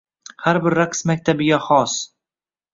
[0.45, 2.01] Har bir raqs maktabiga xos